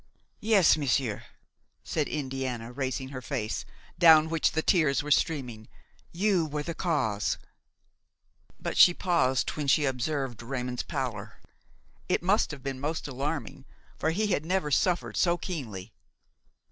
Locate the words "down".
3.99-4.29